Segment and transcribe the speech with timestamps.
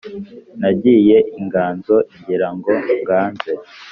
[0.59, 3.53] nagiye inganzo ngira ngo nganze,